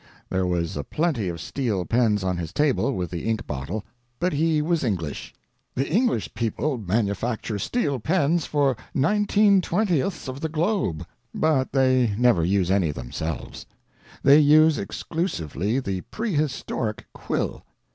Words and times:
There 0.31 0.47
was 0.47 0.75
a 0.75 0.83
plenty 0.83 1.27
of 1.27 1.39
steel 1.39 1.85
pens 1.85 2.23
on 2.23 2.37
his 2.37 2.51
table 2.51 2.95
with 2.95 3.11
the 3.11 3.23
ink 3.29 3.45
bottle, 3.45 3.85
but 4.19 4.33
he 4.33 4.59
was 4.59 4.83
English. 4.83 5.31
The 5.75 5.87
English 5.87 6.33
people 6.33 6.79
manufacture 6.79 7.59
steel 7.59 7.99
pens 7.99 8.47
for 8.47 8.75
nineteen 8.95 9.61
twentieths 9.61 10.27
of 10.27 10.39
the 10.41 10.49
globe, 10.49 11.05
but 11.35 11.71
they 11.71 12.15
never 12.17 12.43
use 12.43 12.71
any 12.71 12.89
themselves. 12.89 13.67
They 14.23 14.39
use 14.39 14.79
exclusively 14.79 15.77
the 15.79 16.01
pre 16.01 16.33
historic 16.33 17.05
quill. 17.13 17.63